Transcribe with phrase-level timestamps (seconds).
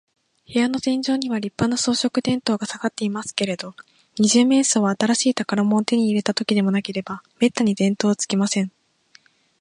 [0.51, 3.75] 部屋の天井には、りっぱな装飾電燈がさがっていますけれど、
[4.17, 8.71] 二十面相は、新しい宝物を手に入れたときででもなければ、めったに電燈をつけません。